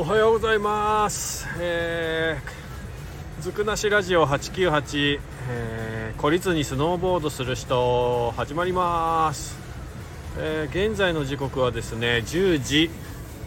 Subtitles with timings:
[0.00, 1.46] おはようございます。
[1.58, 9.58] えー、ずくなしラジオ898、えー、孤立にスノーボードする人始まります。
[10.38, 12.90] えー現在の時刻はですね10時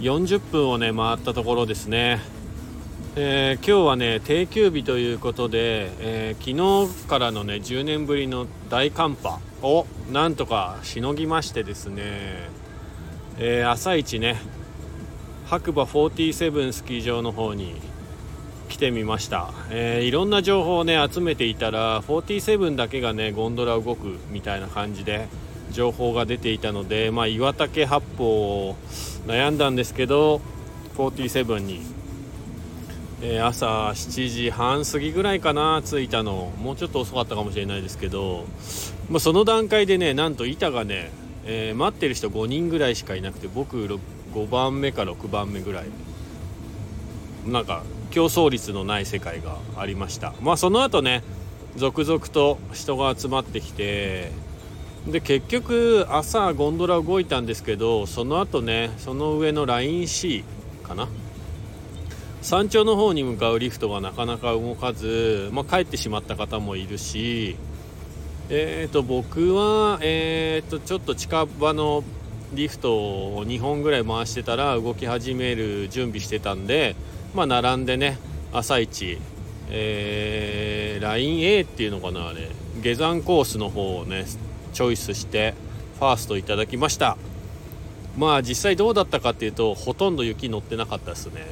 [0.00, 2.18] 40分をね回ったところですね。
[3.14, 12.48] えー今日はね定休日ということで、えー昨日からのね10年ぶりの大寒波をなんとかしのぎましてですね、
[13.36, 14.40] えー朝一ね
[15.48, 17.80] 白馬47スキー場の方に
[18.68, 25.26] 来てみました、えーいろんな情報をね集めていたら47だけがねゴンドラ動くみたいな感じで
[25.70, 28.76] 情報が出ていたので、まあ、岩岳八方を
[29.26, 30.42] 悩んだんですけど
[30.96, 31.80] 47に、
[33.22, 36.52] えー朝7時半過ぎぐらいかな着いたの。
[36.58, 38.44] もうちょっと遅かったかもしれないですけど、
[39.08, 41.10] まあ、その段階でねなんと板がね、
[41.46, 43.88] えー待ってる人5人ぐらいしかいなくて僕
[44.34, 45.86] 5番目か6番目ぐらい。
[47.46, 50.34] なんか競争率のない世界がありました。
[50.40, 51.22] まあその後ね
[51.76, 54.30] 続々と人が集まってきて
[55.06, 60.44] で結局朝ゴンドラ動いたんですけどその後ねその上のライン C
[60.82, 61.08] かな。
[62.40, 67.56] 山頂の方に向かうリフトがなかなか動かず、まあ、帰ってしまった方もいるし
[68.50, 72.02] えー、と僕は、えー、とちょっと近場の
[72.52, 76.96] リフトを2本ぐらい回してたら動き始める準備してたんで、
[77.34, 78.18] まあ、並んでね
[78.52, 79.18] 朝一、
[79.70, 82.48] えー、ライン A っていうのかなあれ。
[82.80, 84.24] 下山コースの方をね
[84.72, 85.54] チョイスして
[85.98, 87.18] ファーストいただきました。
[88.16, 91.44] まあ実際どうだったかっていうとほとんど雪乗ってなかったですね。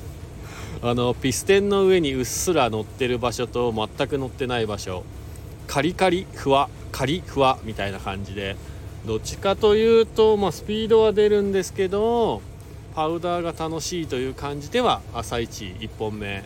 [0.82, 5.04] あのピステンの上にうっすら乗ってる場所と全く乗ってない場所。
[5.66, 8.56] カリカリふわカリふわみたいな感じで
[9.06, 12.40] どっちかというと、まあ、スピードは出るんですけど
[12.94, 16.44] パウダーが楽しいという感じでは朝一1本目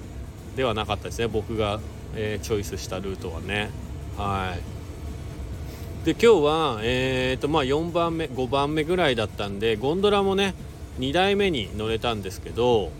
[0.56, 1.28] ではなかったですね。
[1.28, 1.80] 僕が、
[2.14, 3.68] えーチョイスしたルートはね。
[4.16, 6.06] はい。
[6.06, 10.54] で今日は、えーとまあ、4番目5番目ぐらいだったんでゴンドラもね
[11.00, 12.90] 2台目に乗れたんですけど、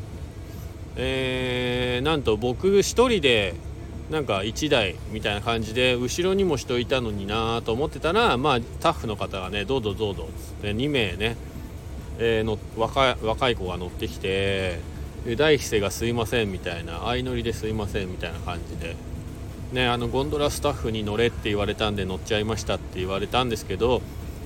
[0.97, 3.55] えーなんと僕1人で
[4.11, 11.37] なんか1台みたいな感じで後ろにも人いたのになと思ってたらまあスタッフの方がねどうぞどうぞっつって2名ね、
[12.19, 14.78] えーの若い若い子が乗ってきて
[15.37, 18.97] 第一声が「すいません」みたいな相乗りですいませんみたいな感じで。
[19.72, 24.00] ね、あのゴンドラスタッフに乗れって言われたんで乗っちゃいましたって言われたんですけど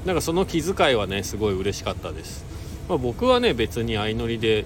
[0.06, 2.44] なんかその気遣いはねすごい嬉しかったです、
[2.88, 4.65] まあ、僕はね別に相乗りで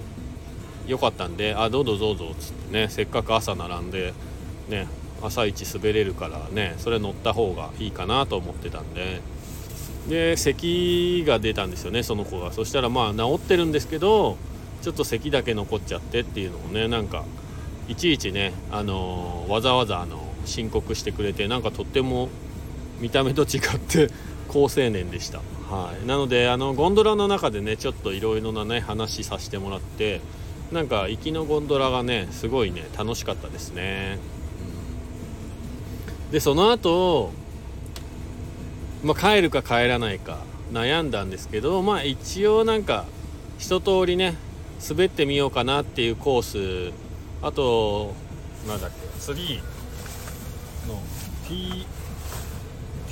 [0.87, 4.13] 良かったんで「あどうぞどうぞ」っつってねせっかく朝並んで
[4.69, 4.87] ね
[5.21, 9.21] 朝一滑れるからねそれ乗った方がいいかなと思ってたんで。
[10.07, 12.51] で咳が出たんですよねその子が。
[12.51, 14.37] そしたらまあ治ってるんですけど
[14.83, 17.23] ちょっと咳だけ残っちゃってっていうのをねなんか
[17.87, 22.29] いちいちね、あのーわざわざあの申告してくれてなんかとっても
[22.99, 24.09] 見た目と違って
[24.47, 25.39] 好青年でした、
[25.69, 30.21] はい、なのであのゴンドラの中でねちょっといろいろなね話させてもらって
[30.71, 34.17] なんか行きのゴンドラがねすごいね楽しかったですね、
[36.35, 37.31] でその後、
[39.05, 40.39] まあ帰るか帰らないか
[40.73, 43.05] 悩んだんですけどまあ一応なんか
[43.57, 44.35] 一通りね
[44.85, 46.93] 滑ってみようかなっていうコース
[47.41, 48.15] あと
[48.67, 51.01] なんだっけツリーの
[51.47, 51.87] T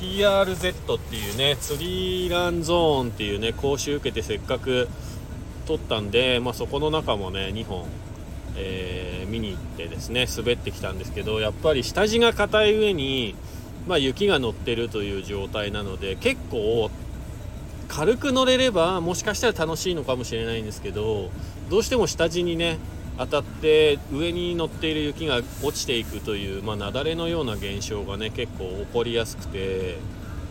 [0.01, 4.89] TRZ っていうねツリーランゾーンっていうね講習受けてせっかく
[5.65, 7.85] 取ったんで、まあ、そこの中もね2本、
[8.55, 13.35] えー見に行ってですね滑ってきたんですけどやっぱり下地が硬い上に、
[13.87, 16.91] まあ、雪が乗ってるという状態なので結構
[17.87, 21.31] 軽く乗れればもしかしたら楽しいのかもしれないんですけど
[21.69, 22.77] どうしても下地にね
[23.17, 29.97] 当たって上に乗っている雪が落ちていくという、まあ、雪崩のような現象がね結構起こりやすくて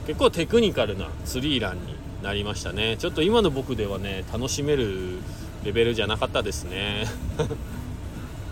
[0.06, 2.96] 結構テクニカルなスリーランになりましたね。
[2.98, 5.18] ちょっと今の僕ではね楽しめる
[5.64, 7.06] レベルじゃなかったですね。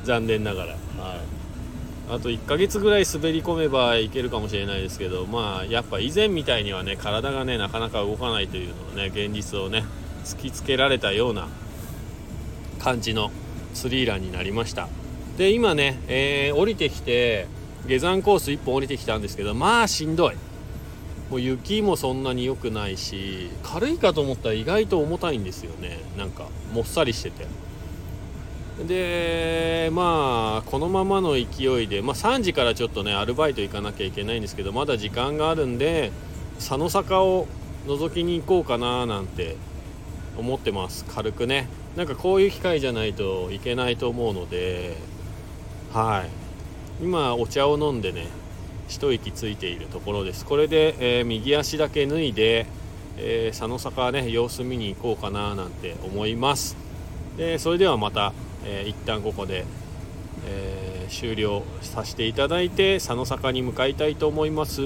[0.05, 0.79] 残念ながら、はい、
[2.11, 9.85] あと1ヶ月ぐらい滑り込めばいけるかもしれないですけどまあやっぱ以前みたいにはね体がねなかなか動かないというのをね現実をね
[10.25, 11.49] 突きつけられたような
[12.81, 13.31] 感じの
[13.75, 14.88] スリーランになりました。
[15.37, 17.46] で今ね、えー降りてきて
[17.87, 20.37] 下山コース1本降りてきたんですけどまあしんどい。
[21.31, 25.99] もう雪もそんなに良くないし軽いかと思ったら意外と重たいんですよね。
[26.19, 27.46] なんかもっさりしてて。
[28.87, 36.12] でまあこのままの勢いで、まあ、3時からちょっとねアルバイト行かなきゃいけないんですけどまだ時間があるんで
[36.59, 37.47] 佐野坂を
[37.87, 39.56] 覗きに行こうかななんて
[40.37, 41.05] 思ってます。
[41.06, 41.67] 軽くね。
[41.97, 44.97] なんかこういう機会じゃないといけないと思うので
[45.93, 46.25] は
[47.00, 47.05] い。
[47.05, 48.29] 今お茶を飲んでね
[48.87, 50.44] 一息ついているところです。
[50.44, 52.67] これで、えー、右足だけ脱いで、
[53.17, 56.77] えー、佐野坂ね様子見に行こうかななんて思います。
[57.37, 58.32] でそれではまた、
[58.65, 59.65] えー、一旦ここで、
[60.47, 64.81] えー、終了させていただいて佐野坂に向かいたいと思います。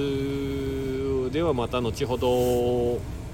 [1.30, 3.24] ではまた後ほど。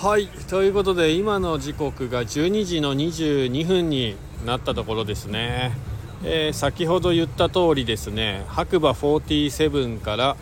[0.00, 4.16] はいということで今の時刻が12時の22分に
[4.46, 5.72] なったところですね、
[6.24, 10.36] えー、先ほど言った通りですね白馬47から、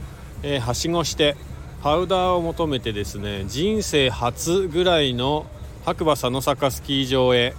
[0.44, 1.36] えー、はしごして
[1.82, 5.46] パウダーを求めてですね人生初ぐらいの
[5.88, 7.54] 白馬佐野坂スキー場へ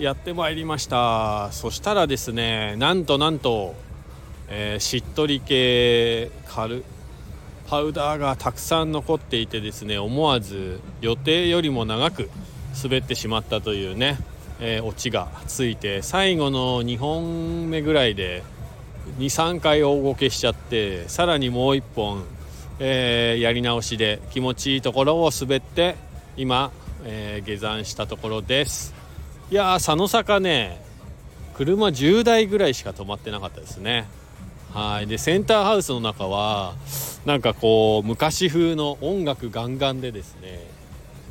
[0.00, 1.52] やってまいりました。
[1.52, 3.76] そしたらですねなんとなんと、
[4.48, 6.82] えー、しっとり系軽
[7.68, 12.30] パウダーがたくさん残っていてですね思わず予定よりも長く
[12.82, 14.18] 滑ってしまったというね、
[14.58, 18.42] えー、オチがついて最後の2本目ぐらいで
[19.20, 22.24] 23回大ごけしちゃってさらにもう1本、
[22.80, 25.94] えー、やり直しで気持ちいいところを滑って
[26.36, 26.72] 今、
[27.04, 28.94] えー、下山したところです。
[29.50, 30.80] いやー佐野坂ね
[31.54, 34.06] 車10台ぐらいしか止まってなかったですね。
[34.72, 35.06] はい。
[35.06, 36.74] でセンターハウスの中は
[37.24, 40.60] なんかこう昔風の音楽ガンガンでですね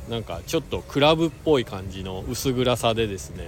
[0.09, 3.47] なんかちょっとクラブっぽい感じの薄暗さでですね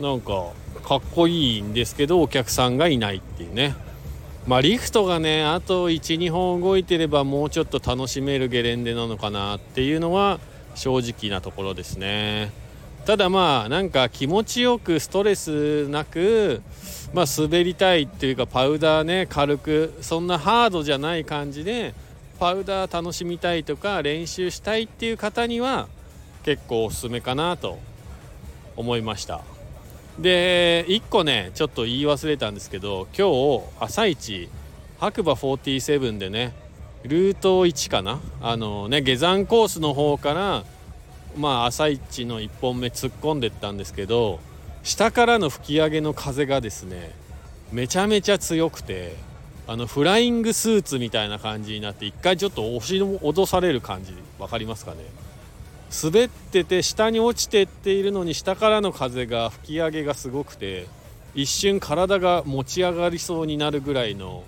[0.00, 0.52] なんか
[0.84, 3.74] かっこいいんですけどお客さんがいないっていうね。
[4.46, 10.38] まあリフトがねあと12本動いてればもうちょっと楽しめるゲレンデなのかなっていうのは
[10.76, 12.52] 正直なところですね。
[13.04, 16.62] ただまあなんか気持ちよくストレスなく
[17.12, 21.94] まあ、滑りたいっていうかパウダーね軽くそんなハードじゃない感じで
[22.38, 25.88] パウダー楽しみたいとか練習したいっていう方には
[26.44, 27.78] 結構おすすめかなと
[28.76, 29.40] 思いました。
[30.18, 34.48] で1個ねちょっと言い忘れたんですけど今日朝一
[34.98, 36.54] 白馬47でね
[37.06, 38.20] ルート1かな？
[38.40, 40.64] あのね下山コースの方から
[41.36, 44.40] まあ朝一の1本目突っ込んでったんですけど
[44.82, 47.14] 下からの吹き上げの風がですね
[47.72, 49.16] めちゃめちゃ強くて
[49.66, 54.98] あのフライングスーツみたいな感じになって一回ちょっと押し脅される感じ分かりますかね？
[56.02, 60.86] 滑ってて下に落ちてっているのに下からの風が吹き上げがすごくて
[61.34, 64.42] 一瞬体が持ち上がりそうになるぐらいの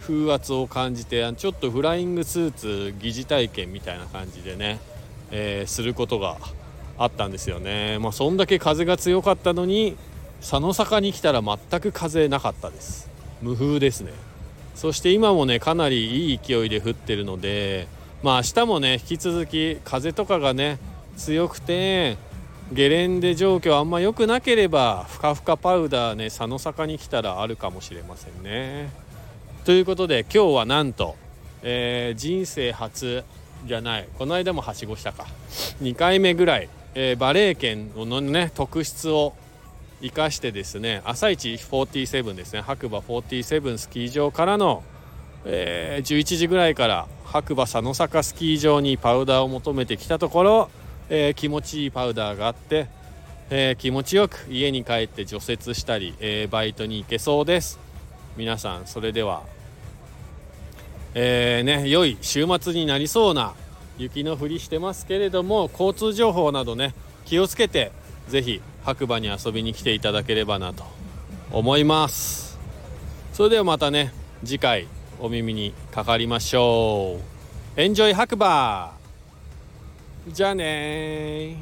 [0.00, 4.78] 風圧を感じてちょっとフライングスーツ疑似体験みたいな感じでね、
[5.30, 6.38] えー、することが
[6.98, 7.98] あったんですよね。
[8.00, 9.96] まあそんだけ風が強かったのに
[10.40, 13.08] 佐野坂に来たら全く風なかったです。
[13.42, 14.12] 無風ですね。
[14.74, 17.88] そして今もねかなりいい勢いで降ってるので
[18.22, 20.78] まあ明日もね引き続き風とかがね
[21.16, 22.16] 強くて
[22.72, 28.90] ゲレンデ状況あんま良くなければふかふかパウダーね佐野坂に来たらあるかもしれませんね。
[29.68, 31.14] ということで今日はなんと、
[31.62, 33.22] えー、人生初
[33.66, 34.08] じゃない。
[34.16, 35.26] この間もはしごしたか。
[35.82, 36.70] 2回目ぐらい。
[36.94, 39.34] えー、バレー圏のね特質を
[40.00, 44.82] 生かしてですね朝一47ですね白馬47スキー場からの、
[45.44, 50.70] えー、11時ぐらいから白馬佐野坂スキー場にパウダーを求めてきたところ、
[51.10, 52.88] えー、気持ちいいパウダーがあって、
[53.50, 57.78] えー、気持ちよく家に帰って除雪したり、えー、バイトに行けそうです。
[58.38, 59.42] 皆さんそれでは
[61.20, 63.54] えーね良い週末になりそうな
[63.98, 66.94] 雪の降りしてますけれども交通情報などね
[67.24, 67.90] 気をつけて
[68.28, 70.84] 是非白馬に遊びに来ていただければなと
[71.50, 72.56] 思います。
[73.32, 74.12] それではまたね
[74.44, 74.86] 次回
[75.18, 77.18] お耳にかかりましょ
[77.76, 77.80] う。
[77.80, 78.92] エンジョイ白馬。
[80.28, 81.56] じゃあね